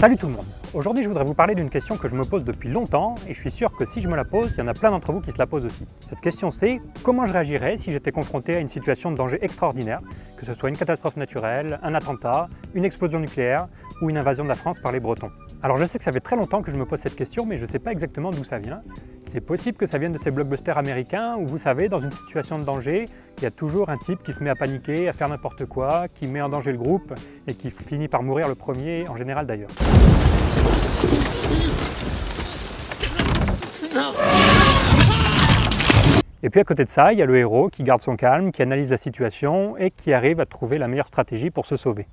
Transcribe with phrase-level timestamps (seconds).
[0.00, 2.44] Salut tout le monde Aujourd'hui je voudrais vous parler d'une question que je me pose
[2.44, 4.68] depuis longtemps et je suis sûr que si je me la pose, il y en
[4.68, 5.84] a plein d'entre vous qui se la posent aussi.
[6.00, 9.98] Cette question c'est comment je réagirais si j'étais confronté à une situation de danger extraordinaire,
[10.36, 13.66] que ce soit une catastrophe naturelle, un attentat, une explosion nucléaire
[14.00, 15.32] ou une invasion de la France par les Bretons.
[15.60, 17.56] Alors je sais que ça fait très longtemps que je me pose cette question mais
[17.56, 18.80] je ne sais pas exactement d'où ça vient.
[19.26, 22.60] C'est possible que ça vienne de ces blockbusters américains où vous savez, dans une situation
[22.60, 23.06] de danger,
[23.38, 26.06] il y a toujours un type qui se met à paniquer, à faire n'importe quoi,
[26.08, 27.12] qui met en danger le groupe
[27.48, 29.70] et qui finit par mourir le premier, en général d'ailleurs.
[36.42, 38.50] Et puis à côté de ça, il y a le héros qui garde son calme,
[38.50, 42.06] qui analyse la situation et qui arrive à trouver la meilleure stratégie pour se sauver.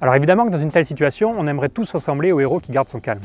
[0.00, 2.86] Alors évidemment que dans une telle situation, on aimerait tous ressembler au héros qui garde
[2.86, 3.22] son calme.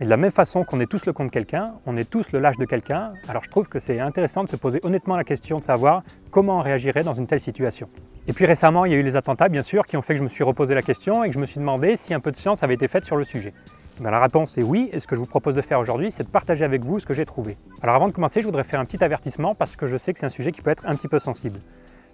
[0.00, 2.38] Mais de la même façon qu'on est tous le compte quelqu'un, on est tous le
[2.38, 5.58] lâche de quelqu'un, alors je trouve que c'est intéressant de se poser honnêtement la question
[5.58, 7.88] de savoir comment on réagirait dans une telle situation.
[8.28, 10.18] Et puis récemment, il y a eu les attentats, bien sûr, qui ont fait que
[10.18, 12.30] je me suis reposé la question et que je me suis demandé si un peu
[12.30, 13.52] de science avait été faite sur le sujet.
[14.00, 16.22] Ben, la réponse est oui, et ce que je vous propose de faire aujourd'hui, c'est
[16.22, 17.56] de partager avec vous ce que j'ai trouvé.
[17.82, 20.18] Alors avant de commencer, je voudrais faire un petit avertissement parce que je sais que
[20.18, 21.58] c'est un sujet qui peut être un petit peu sensible.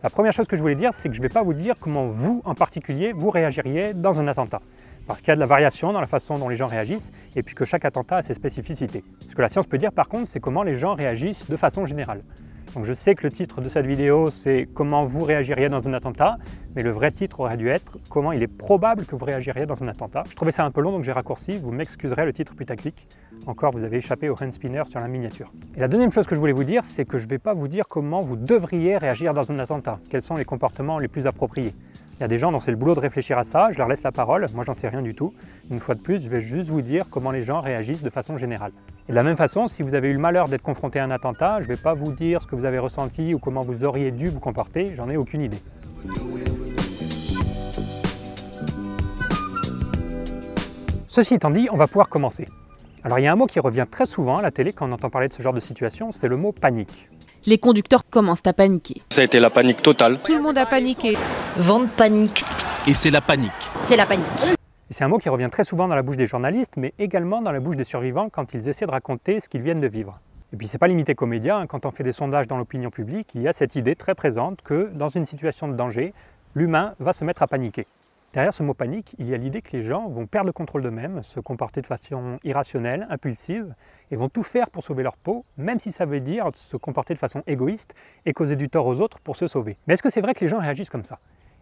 [0.02, 1.74] La première chose que je voulais dire, c'est que je ne vais pas vous dire
[1.78, 4.60] comment vous, en particulier, vous réagiriez dans un attentat
[5.06, 7.42] parce qu'il y a de la variation dans la façon dont les gens réagissent, et
[7.42, 9.04] puis que chaque attentat a ses spécificités.
[9.28, 11.84] Ce que la science peut dire par contre, c'est comment les gens réagissent de façon
[11.86, 12.22] générale.
[12.74, 15.92] Donc je sais que le titre de cette vidéo, c'est «Comment vous réagiriez dans un
[15.92, 16.38] attentat»,
[16.74, 19.80] mais le vrai titre aurait dû être «Comment il est probable que vous réagiriez dans
[19.84, 20.24] un attentat».
[20.28, 23.06] Je trouvais ça un peu long, donc j'ai raccourci, vous m'excuserez le titre putaclic.
[23.46, 25.52] Encore, vous avez échappé au hand spinner sur la miniature.
[25.76, 27.54] Et la deuxième chose que je voulais vous dire, c'est que je ne vais pas
[27.54, 31.28] vous dire comment vous devriez réagir dans un attentat, quels sont les comportements les plus
[31.28, 31.74] appropriés?
[32.18, 33.88] Il y a des gens dont c'est le boulot de réfléchir à ça, je leur
[33.88, 35.34] laisse la parole, moi j'en sais rien du tout.
[35.70, 38.38] Une fois de plus, je vais juste vous dire comment les gens réagissent de façon
[38.38, 38.70] générale.
[39.08, 41.10] Et de la même façon, si vous avez eu le malheur d'être confronté à un
[41.10, 43.84] attentat, je ne vais pas vous dire ce que vous avez ressenti ou comment vous
[43.84, 45.58] auriez dû vous comporter, j'en ai aucune idée.
[51.08, 52.46] Ceci étant dit, on va pouvoir commencer.
[53.02, 54.92] Alors il y a un mot qui revient très souvent à la télé quand on
[54.92, 57.08] entend parler de ce genre de situation, c'est le mot panique
[57.46, 59.02] les conducteurs commencent à paniquer.
[59.10, 60.18] Ça a été la panique totale.
[60.22, 61.16] Tout le monde a paniqué.
[61.56, 62.42] Vente panique.
[62.88, 63.52] Et c'est la panique.
[63.80, 64.24] C'est la panique.
[64.90, 67.52] C'est un mot qui revient très souvent dans la bouche des journalistes, mais également dans
[67.52, 70.18] la bouche des survivants quand ils essaient de raconter ce qu'ils viennent de vivre.
[70.52, 71.68] Et puis c'est pas limité qu'aux médias, hein.
[71.68, 74.62] quand on fait des sondages dans l'opinion publique, il y a cette idée très présente
[74.62, 76.12] que dans une situation de danger,
[76.56, 77.86] l'humain va se mettre à paniquer.
[78.32, 80.82] Derrière ce mot panique, il y a l'idée que les gens vont perdre le contrôle
[80.82, 83.72] d'eux-mêmes, se comporter de façon irrationnelle, impulsive,
[84.10, 87.14] et vont tout faire pour sauver leur peau, même si ça veut dire se comporter
[87.14, 87.94] de façon égoïste
[88.26, 89.76] et causer du tort aux autres pour se sauver.
[89.86, 91.20] Mais est-ce que c'est vrai que les gens réagissent comme ça?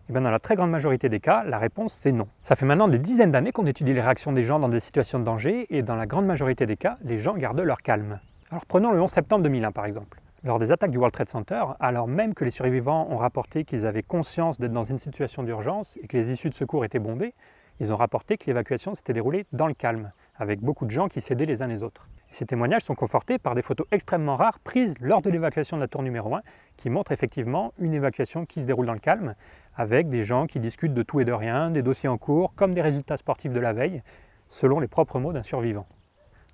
[0.09, 2.27] Eh dans la très grande majorité des cas, la réponse c'est non.
[2.43, 5.19] Ça fait maintenant des dizaines d'années qu'on étudie les réactions des gens dans des situations
[5.19, 8.19] de danger, et dans la grande majorité des cas, les gens gardent leur calme.
[8.51, 10.19] Alors prenons le 11 septembre 2001 par exemple.
[10.45, 13.87] Lors des attaques du World Trade Center, alors même que les survivants ont rapporté qu'ils
[13.87, 17.33] avaient conscience d'être dans une situation d'urgence et que les issues de secours étaient bombées,
[17.79, 21.21] ils ont rapporté que l'évacuation s'était déroulée dans le calme, avec beaucoup de gens qui
[21.21, 22.09] s'aidaient les uns les autres.
[22.33, 25.89] Ces témoignages sont confortés par des photos extrêmement rares prises lors de l'évacuation de la
[25.89, 26.41] tour numéro 1,
[26.77, 29.35] qui montrent effectivement une évacuation qui se déroule dans le calme,
[29.77, 32.75] avec des gens qui discutent de tout et de rien, des dossiers en cours, comme
[32.75, 34.03] des résultats sportifs de la veille,
[34.49, 35.87] selon les propres mots d'un survivant.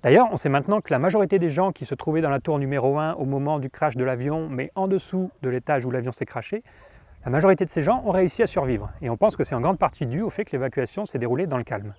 [0.03, 2.57] D'ailleurs, on sait maintenant que la majorité des gens qui se trouvaient dans la tour
[2.59, 6.11] numéro 1 au moment du crash de l'avion, mais en dessous de l'étage où l'avion
[6.11, 6.63] s'est crashé,
[7.25, 8.89] la majorité de ces gens ont réussi à survivre.
[9.01, 11.47] Et on pense que c'est en grande partie dû au fait que l'évacuation s'est déroulée
[11.47, 11.93] dans le calme.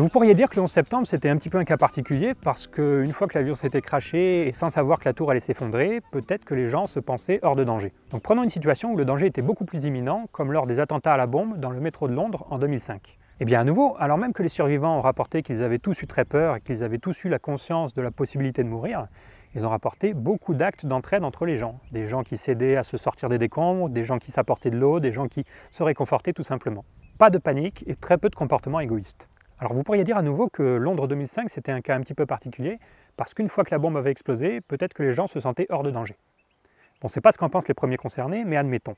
[0.00, 2.66] Vous pourriez dire que le 11 septembre, c'était un petit peu un cas particulier parce
[2.66, 6.46] qu'une fois que l'avion s'était craché et sans savoir que la tour allait s'effondrer, peut-être
[6.46, 7.92] que les gens se pensaient hors de danger.
[8.10, 11.12] Donc prenons une situation où le danger était beaucoup plus imminent, comme lors des attentats
[11.12, 13.18] à la bombe dans le métro de Londres en 2005.
[13.40, 16.06] Et bien à nouveau, alors même que les survivants ont rapporté qu'ils avaient tous eu
[16.06, 19.06] très peur et qu'ils avaient tous eu la conscience de la possibilité de mourir,
[19.54, 21.78] ils ont rapporté beaucoup d'actes d'entraide entre les gens.
[21.92, 24.98] Des gens qui s'aidaient à se sortir des décombres, des gens qui s'apportaient de l'eau,
[24.98, 26.86] des gens qui se réconfortaient tout simplement.
[27.18, 29.28] Pas de panique et très peu de comportements égoïstes.
[29.60, 32.24] Alors vous pourriez dire à nouveau que Londres 2005 c'était un cas un petit peu
[32.24, 32.78] particulier,
[33.18, 35.82] parce qu'une fois que la bombe avait explosé, peut-être que les gens se sentaient hors
[35.82, 36.16] de danger.
[37.02, 38.94] Bon, c'est pas ce qu'en pensent les premiers concernés, mais admettons.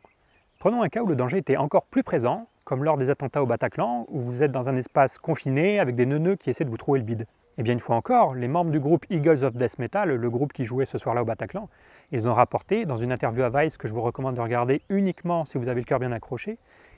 [0.60, 3.46] Prenons un cas où le danger était encore plus présent, comme lors des attentats au
[3.46, 6.76] Bataclan, où vous êtes dans un espace confiné avec des neuneux qui essaient de vous
[6.76, 7.26] trouver le bide.
[7.58, 10.52] Et bien une fois encore, les membres du groupe Eagles of Death Metal, le groupe
[10.52, 11.68] qui jouait ce soir-là au Bataclan,
[12.12, 15.44] ils ont rapporté dans une interview à Vice que je vous recommande de regarder uniquement
[15.44, 16.56] si vous avez le cœur bien accroché,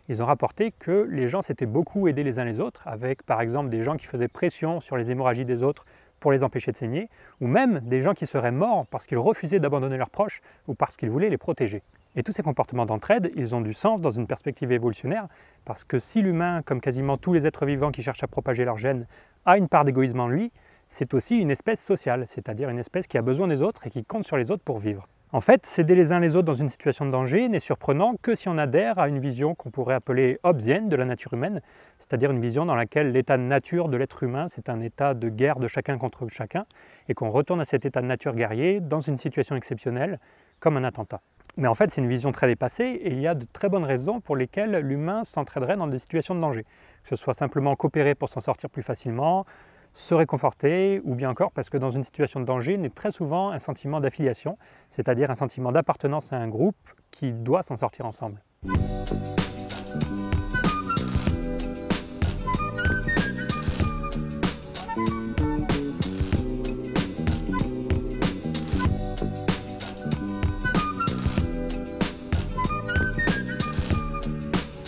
[0.08, 3.40] ils ont rapporté que les gens s'étaient beaucoup aidés les uns les autres, avec par
[3.40, 5.84] exemple des gens qui faisaient pression sur les hémorragies des autres
[6.20, 7.08] pour les empêcher de saigner,
[7.40, 10.96] ou même des gens qui seraient morts parce qu'ils refusaient d'abandonner leurs proches ou parce
[10.96, 11.82] qu'ils voulaient les protéger.
[12.16, 15.26] Et tous ces comportements d'entraide, ils ont du sens dans une perspective évolutionnaire,
[15.64, 18.78] parce que si l'humain, comme quasiment tous les êtres vivants qui cherchent à propager leur
[18.78, 19.06] gène,
[19.46, 20.52] a une part d'égoïsme en lui,
[20.86, 24.04] c'est aussi une espèce sociale, c'est-à-dire une espèce qui a besoin des autres et qui
[24.04, 25.08] compte sur les autres pour vivre.
[25.34, 28.36] En fait, s'aider les uns les autres dans une situation de danger n'est surprenant que
[28.36, 31.60] si on adhère à une vision qu'on pourrait appeler hobbesienne de la nature humaine,
[31.98, 35.28] c'est-à-dire une vision dans laquelle l'état de nature de l'être humain, c'est un état de
[35.28, 36.66] guerre de chacun contre chacun,
[37.08, 40.20] et qu'on retourne à cet état de nature guerrier dans une situation exceptionnelle,
[40.60, 41.20] comme un attentat.
[41.56, 43.82] Mais en fait, c'est une vision très dépassée et il y a de très bonnes
[43.84, 46.62] raisons pour lesquelles l'humain s'entraiderait dans des situations de danger.
[47.02, 49.46] Que ce soit simplement coopérer pour s'en sortir plus facilement,
[49.94, 53.50] se réconforter, ou bien encore parce que dans une situation de danger naît très souvent
[53.50, 54.58] un sentiment d'affiliation,
[54.90, 56.76] c'est-à-dire un sentiment d'appartenance à un groupe
[57.10, 58.42] qui doit s'en sortir ensemble.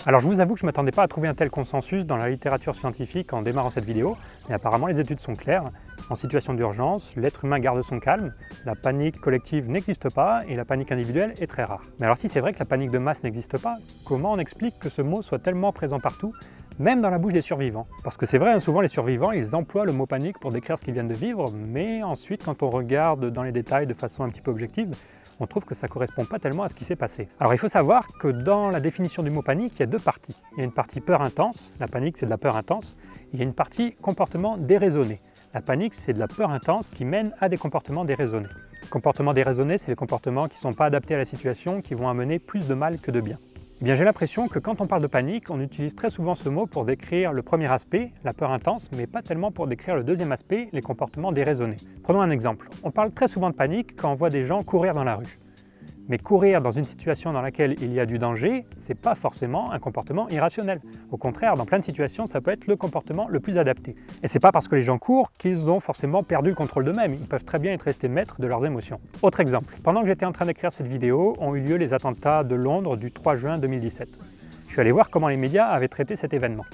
[0.07, 2.15] Alors je vous avoue que je ne m'attendais pas à trouver un tel consensus dans
[2.15, 4.15] la littérature scientifique en démarrant cette vidéo,
[4.47, 5.65] mais apparemment les études sont claires.
[6.09, 8.33] En situation d'urgence, l'être humain garde son calme,
[8.65, 11.83] la panique collective n'existe pas et la panique individuelle est très rare.
[11.99, 13.75] Mais alors si c'est vrai que la panique de masse n'existe pas,
[14.05, 16.31] comment on explique que ce mot soit tellement présent partout,
[16.79, 17.85] même dans la bouche des survivants?
[18.05, 20.79] Parce que c'est vrai, hein, souvent les survivants, ils emploient le mot panique pour décrire
[20.79, 24.23] ce qu'ils viennent de vivre, mais ensuite quand on regarde dans les détails de façon
[24.23, 24.95] un petit peu objective,
[25.39, 27.27] on trouve que ça ne correspond pas tellement à ce qui s'est passé.
[27.39, 29.99] Alors il faut savoir que dans la définition du mot panique, il y a deux
[29.99, 30.35] parties.
[30.53, 32.97] Il y a une partie peur intense, la panique c'est de la peur intense,
[33.33, 35.19] il y a une partie comportement déraisonné.
[35.53, 38.49] La panique c'est de la peur intense qui mène à des comportements déraisonnés.
[38.81, 41.93] Les comportements déraisonnés, c'est les comportements qui ne sont pas adaptés à la situation, qui
[41.93, 43.37] vont amener plus de mal que de bien.
[43.83, 46.83] J'ai l'impression que quand on parle de panique, on utilise très souvent ce mot pour
[46.83, 50.67] décrire le premier aspect, la peur intense, mais pas tellement pour décrire le deuxième aspect,
[50.73, 51.77] les comportements déraisonnés.
[52.01, 52.69] Prenons un exemple.
[52.81, 55.37] On parle très souvent de panique quand on voit des gens courir dans la rue.
[56.09, 59.71] Mais courir dans une situation dans laquelle il y a du danger, c'est pas forcément
[59.71, 60.79] un comportement irrationnel.
[61.11, 63.95] Au contraire, dans plein de situations, ça peut être le comportement le plus adapté.
[64.23, 67.13] Et c'est pas parce que les gens courent qu'ils ont forcément perdu le contrôle d'eux-mêmes.
[67.13, 69.01] Ils peuvent très bien être restés maîtres de leurs émotions.
[69.21, 69.75] Autre exemple.
[69.83, 72.95] Pendant que j'étais en train d'écrire cette vidéo, ont eu lieu les attentats de Londres
[72.95, 74.19] du 3 juin 2017.
[74.67, 76.65] Je suis allé voir comment les médias avaient traité cet événement.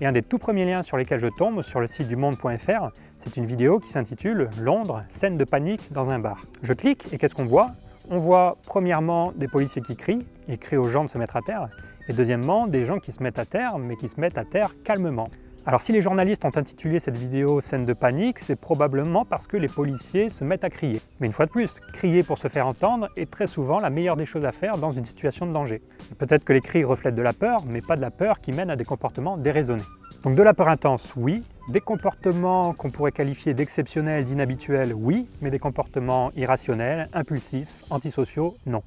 [0.00, 2.90] Et un des tout premiers liens sur lesquels je tombe sur le site du monde.fr,
[3.18, 6.42] c'est une vidéo qui s'intitule Londres, scène de panique dans un bar.
[6.62, 7.70] Je clique et qu'est-ce qu'on voit?
[8.10, 11.42] On voit premièrement des policiers qui crient, ils crient aux gens de se mettre à
[11.42, 11.68] terre,
[12.08, 14.70] et deuxièmement des gens qui se mettent à terre, mais qui se mettent à terre
[14.84, 15.28] calmement.
[15.64, 19.56] Alors si les journalistes ont intitulé cette vidéo scène de panique, c'est probablement parce que
[19.56, 21.00] les policiers se mettent à crier.
[21.20, 24.16] Mais une fois de plus, crier pour se faire entendre est très souvent la meilleure
[24.16, 25.80] des choses à faire dans une situation de danger.
[26.18, 28.70] Peut-être que les cris reflètent de la peur, mais pas de la peur qui mène
[28.70, 29.84] à des comportements déraisonnés.
[30.22, 31.42] Donc de la peur intense, oui.
[31.68, 35.26] Des comportements qu'on pourrait qualifier d'exceptionnels, d'inhabituels, oui.
[35.40, 38.84] Mais des comportements irrationnels, impulsifs, antisociaux, non.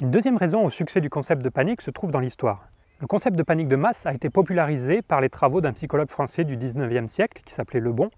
[0.00, 2.66] Une deuxième raison au succès du concept de panique se trouve dans l'histoire.
[3.00, 6.42] Le concept de panique de masse a été popularisé par les travaux d'un psychologue français
[6.42, 8.10] du 19e siècle qui s'appelait Lebon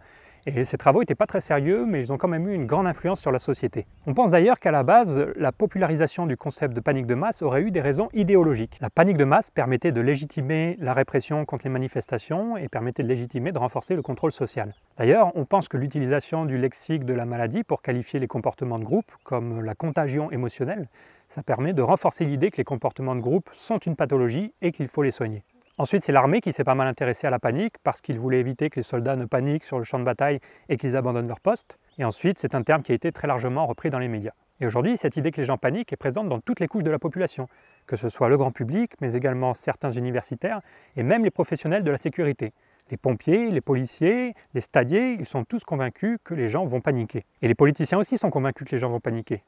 [0.47, 2.87] et ces travaux n'étaient pas très sérieux, mais ils ont quand même eu une grande
[2.87, 3.87] influence sur la société.
[4.07, 7.63] On pense d'ailleurs qu'à la base, la popularisation du concept de panique de masse aurait
[7.63, 8.79] eu des raisons idéologiques.
[8.81, 13.09] La panique de masse permettait de légitimer la répression contre les manifestations et permettait de
[13.09, 14.75] légitimer, de renforcer le contrôle social.
[14.99, 18.85] D'ailleurs, on pense que l'utilisation du lexique de la maladie pour qualifier les comportements de
[18.85, 20.89] groupe, comme la contagion émotionnelle,
[21.29, 24.89] ça permet de renforcer l'idée que les comportements de groupe sont une pathologie et qu'il
[24.89, 25.43] faut les soigner.
[25.77, 28.71] Ensuite, c'est l'armée qui s'est pas mal intéressée à la panique parce qu'il voulait éviter
[28.71, 30.39] que les soldats ne paniquent sur le champ de bataille
[30.69, 31.81] et qu'ils abandonnent leur poste.
[31.99, 34.35] Et ensuite, c'est un terme qui a été très largement repris dans les médias.
[34.61, 36.93] Et aujourd'hui, cette idée que les gens paniquent est présente dans toutes les couches de
[36.93, 37.49] la population,
[37.89, 40.61] que ce soit le grand public, mais également certains universitaires
[40.95, 42.53] et même les professionnels de la sécurité.
[42.93, 47.25] Les pompiers, les policiers, les stadiers, ils sont tous convaincus que les gens vont paniquer.
[47.43, 49.43] Et les politiciens aussi sont convaincus que les gens vont paniquer.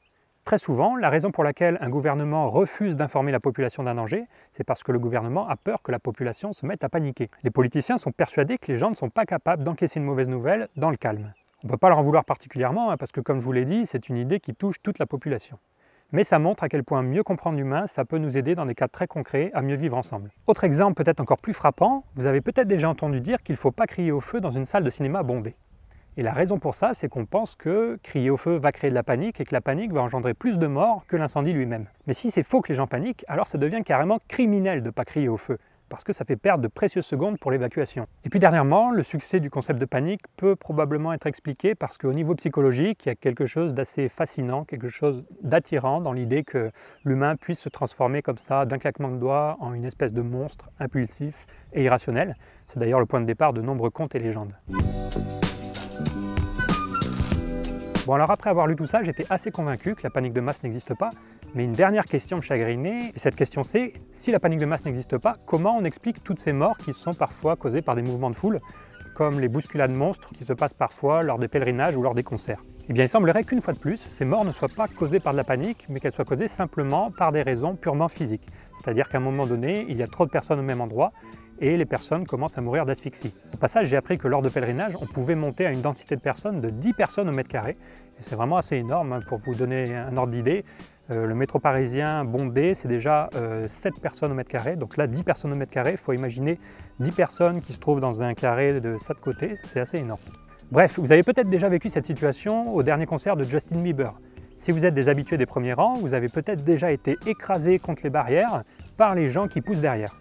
[0.47, 4.63] Très souvent, la raison pour laquelle un gouvernement refuse d'informer la population d'un danger, c'est
[4.63, 7.29] parce que le gouvernement a peur que la population se mette à paniquer.
[7.43, 10.69] Les politiciens sont persuadés que les gens ne sont pas capables d'encaisser une mauvaise nouvelle
[10.77, 11.33] dans le calme.
[11.65, 13.65] On ne peut pas leur en vouloir particulièrement, hein, parce que comme je vous l'ai
[13.65, 15.59] dit, c'est une idée qui touche toute la population.
[16.13, 18.73] Mais ça montre à quel point mieux comprendre l'humain, ça peut nous aider dans des
[18.73, 20.31] cas très concrets à mieux vivre ensemble.
[20.47, 23.71] Autre exemple peut-être encore plus frappant, vous avez peut-être déjà entendu dire qu'il ne faut
[23.71, 25.57] pas crier au feu dans une salle de cinéma bondée.
[26.19, 28.95] Et la raison pour ça, c'est qu'on pense que crier au feu va créer de
[28.95, 31.85] la panique et que la panique va engendrer plus de morts que l'incendie lui-même.
[32.07, 34.91] Mais si c'est faux que les gens paniquent, alors ça devient carrément criminel de ne
[34.91, 35.59] pas crier au feu
[35.89, 38.07] parce que ça fait perdre de précieuses secondes pour l'évacuation.
[38.25, 42.11] Et puis dernièrement, le succès du concept de panique peut probablement être expliqué parce qu'au
[42.11, 46.71] niveau psychologique, il y a quelque chose d'assez fascinant, quelque chose d'attirant dans l'idée que
[47.05, 50.71] l'humain puisse se transformer comme ça d'un claquement de doigts en une espèce de monstre
[50.79, 52.35] impulsif et irrationnel.
[52.65, 54.53] C'est d'ailleurs le point de départ de nombreux contes et légendes.
[58.07, 60.63] Bon alors après avoir lu tout ça, j'étais assez convaincu que la panique de masse
[60.63, 61.09] n'existe pas,
[61.55, 64.85] mais une dernière question me chagrinait, et cette question c'est, si la panique de masse
[64.85, 68.29] n'existe pas, comment on explique toutes ces morts qui sont parfois causées par des mouvements
[68.29, 68.61] de foule,
[69.13, 72.63] comme les bousculades monstres qui se passent parfois lors des pèlerinages ou lors des concerts?
[72.87, 75.33] Eh bien il semblerait qu'une fois de plus, ces morts ne soient pas causées par
[75.33, 78.47] de la panique, mais qu'elles soient causées simplement par des raisons purement physiques.
[78.81, 81.11] C'est-à-dire qu'à un moment donné, il y a trop de personnes au même endroit,
[81.59, 83.33] et les personnes commencent à mourir d'asphyxie.
[83.53, 86.21] Au passage, j'ai appris que lors de pèlerinage, on pouvait monter à une densité de
[86.21, 87.75] personnes de 10 personnes au mètre carré.
[88.19, 89.13] C'est vraiment assez énorme.
[89.13, 90.65] Hein, pour vous donner un ordre d'idée,
[91.09, 94.75] euh, le métro parisien bondé, c'est déjà 7 euh, personnes au mètre carré.
[94.75, 96.59] Donc là, 10 personnes au mètre carré, il faut imaginer
[96.99, 99.55] 10 personnes qui se trouvent dans un carré de 7 côtés.
[99.63, 100.21] C'est assez énorme.
[100.71, 104.13] Bref, vous avez peut-être déjà vécu cette situation au dernier concert de Justin Bieber.
[104.57, 108.01] Si vous êtes des habitués des premiers rangs, vous avez peut-être déjà été écrasé contre
[108.03, 108.63] les barrières
[108.97, 110.13] par les gens qui poussent derrière.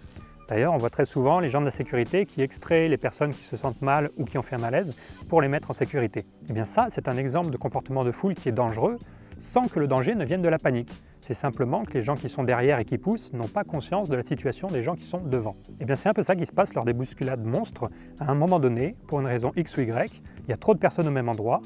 [0.48, 3.42] D'ailleurs, on voit très souvent les gens de la sécurité qui extraient les personnes qui
[3.42, 4.94] se sentent mal ou qui ont fait un malaise
[5.28, 6.20] pour les mettre en sécurité.
[6.20, 8.98] Et eh bien ça, c'est un exemple de comportement de foule qui est dangereux
[9.38, 10.90] sans que le danger ne vienne de la panique.
[11.20, 14.16] C'est simplement que les gens qui sont derrière et qui poussent n'ont pas conscience de
[14.16, 15.56] la situation des gens qui sont devant.
[15.68, 17.90] Et eh bien c'est un peu ça qui se passe lors des bousculades monstres.
[18.20, 20.78] À un moment donné, pour une raison X ou Y, il y a trop de
[20.78, 21.60] personnes au même endroit,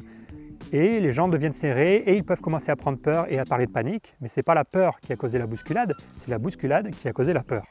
[0.73, 3.67] et les gens deviennent serrés et ils peuvent commencer à prendre peur et à parler
[3.67, 6.39] de panique, mais ce n'est pas la peur qui a causé la bousculade, c'est la
[6.39, 7.65] bousculade qui a causé la peur.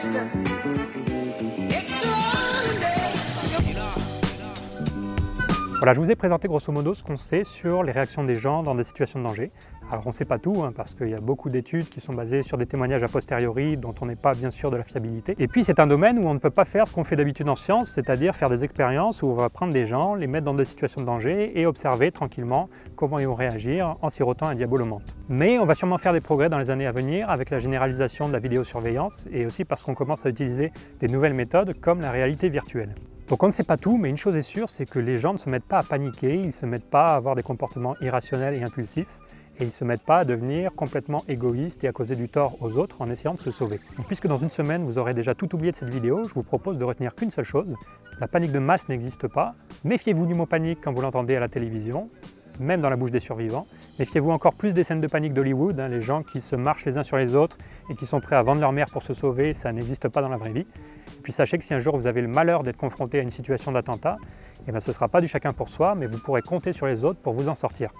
[0.00, 0.79] sister.
[5.80, 8.62] Voilà, je vous ai présenté grosso modo ce qu'on sait sur les réactions des gens
[8.62, 9.50] dans des situations de danger.
[9.90, 12.12] Alors on ne sait pas tout, hein, parce qu'il y a beaucoup d'études qui sont
[12.12, 15.34] basées sur des témoignages a posteriori dont on n'est pas bien sûr de la fiabilité.
[15.38, 17.48] Et puis c'est un domaine où on ne peut pas faire ce qu'on fait d'habitude
[17.48, 20.52] en science, c'est-à-dire faire des expériences où on va prendre des gens, les mettre dans
[20.52, 25.14] des situations de danger et observer tranquillement comment ils vont réagir en sirotant un diabolomante.
[25.30, 28.28] Mais on va sûrement faire des progrès dans les années à venir avec la généralisation
[28.28, 32.10] de la vidéosurveillance et aussi parce qu'on commence à utiliser des nouvelles méthodes comme la
[32.10, 32.94] réalité virtuelle.
[33.30, 35.32] Donc on ne sait pas tout, mais une chose est sûre, c'est que les gens
[35.32, 37.94] ne se mettent pas à paniquer, ils ne se mettent pas à avoir des comportements
[38.00, 39.20] irrationnels et impulsifs,
[39.60, 42.56] et ils ne se mettent pas à devenir complètement égoïstes et à causer du tort
[42.60, 43.78] aux autres en essayant de se sauver.
[44.08, 46.76] Puisque dans une semaine vous aurez déjà tout oublié de cette vidéo, je vous propose
[46.76, 47.76] de retenir qu'une seule chose,
[48.18, 51.48] la panique de masse n'existe pas, méfiez-vous du mot panique quand vous l'entendez à la
[51.48, 52.08] télévision,
[52.58, 53.68] même dans la bouche des survivants.
[54.00, 56.98] Méfiez-vous encore plus des scènes de panique d'Hollywood, hein, les gens qui se marchent les
[56.98, 57.58] uns sur les autres
[57.90, 60.28] et qui sont prêts à vendre leur mère pour se sauver, ça n'existe pas dans
[60.28, 60.66] la vraie vie.
[61.22, 63.72] Puis sachez que si un jour vous avez le malheur d'être confronté à une situation
[63.72, 64.16] d'attentat,
[64.66, 66.86] eh ben, ce ne sera pas du chacun pour soi, mais vous pourrez compter sur
[66.86, 67.90] les autres pour vous en sortir.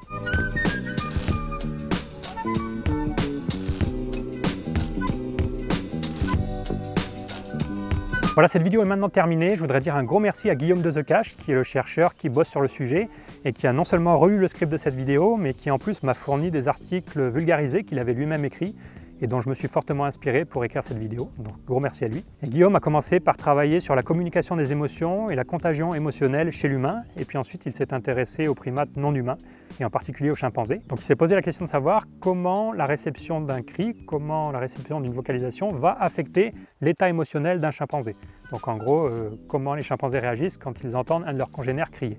[8.34, 9.54] Voilà, cette vidéo est maintenant terminée.
[9.54, 12.14] Je voudrais dire un gros merci à Guillaume de The Cache, qui est le chercheur
[12.14, 13.08] qui bosse sur le sujet
[13.44, 16.02] et qui a non seulement relu le script de cette vidéo, mais qui en plus
[16.02, 18.74] m'a fourni des articles vulgarisés qu'il avait lui-même écrits
[19.22, 21.30] et dont je me suis fortement inspiré pour écrire cette vidéo.
[21.38, 22.24] Donc gros merci à lui.
[22.42, 26.68] Guillaume a commencé par travailler sur la communication des émotions et la contagion émotionnelle chez
[26.68, 29.36] l'humain, et puis ensuite il s'est intéressé aux primates non humains,
[29.78, 30.80] et en particulier aux chimpanzés.
[30.88, 34.58] Donc il s'est posé la question de savoir comment la réception d'un cri, comment la
[34.58, 38.14] réception d'une vocalisation va affecter l'état émotionnel d'un chimpanzé.
[38.50, 41.90] Donc en gros, euh, comment les chimpanzés réagissent quand ils entendent un de leurs congénères
[41.90, 42.18] crier.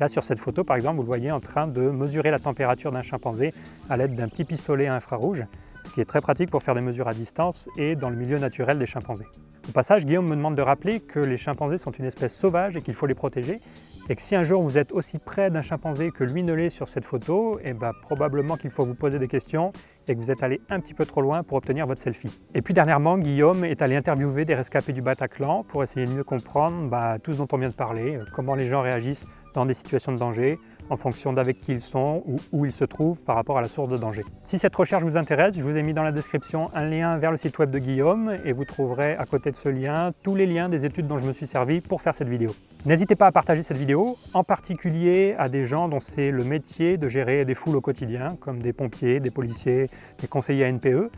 [0.00, 2.90] Là, sur cette photo, par exemple, vous le voyez en train de mesurer la température
[2.90, 3.52] d'un chimpanzé
[3.90, 5.44] à l'aide d'un petit pistolet infrarouge
[5.84, 8.38] ce qui est très pratique pour faire des mesures à distance et dans le milieu
[8.38, 9.26] naturel des chimpanzés.
[9.68, 12.80] Au passage, Guillaume me demande de rappeler que les chimpanzés sont une espèce sauvage et
[12.80, 13.60] qu'il faut les protéger,
[14.08, 16.70] et que si un jour vous êtes aussi près d'un chimpanzé que lui ne l'est
[16.70, 19.72] sur cette photo, et eh ben, probablement qu'il faut vous poser des questions
[20.08, 22.32] et que vous êtes allé un petit peu trop loin pour obtenir votre selfie.
[22.54, 26.24] Et puis dernièrement, Guillaume est allé interviewer des rescapés du Bataclan pour essayer de mieux
[26.24, 29.66] comprendre bah, tout ce dont on vient de parler, euh, comment les gens réagissent dans
[29.66, 30.58] des situations de danger,
[30.90, 33.68] en fonction d'avec qui ils sont ou où ils se trouvent par rapport à la
[33.68, 34.24] source de danger.
[34.42, 37.30] Si cette recherche vous intéresse, je vous ai mis dans la description un lien vers
[37.30, 40.46] le site web de Guillaume et vous trouverez à côté de ce lien tous les
[40.46, 42.54] liens des études dont je me suis servi pour faire cette vidéo.
[42.86, 46.96] N'hésitez pas à partager cette vidéo, en particulier à des gens dont c'est le métier
[46.96, 49.86] de gérer des foules au quotidien, comme des pompiers, des policiers,
[50.20, 51.10] des conseillers à NPE.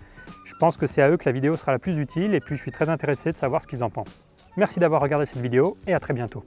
[0.44, 2.56] Je pense que c'est à eux que la vidéo sera la plus utile et puis
[2.56, 4.24] je suis très intéressé de savoir ce qu'ils en pensent.
[4.56, 6.44] Merci d'avoir regardé cette vidéo et à très bientôt.